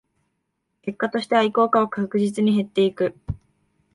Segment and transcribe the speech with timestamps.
[0.81, 3.15] 結果として愛好家は確実に減っていく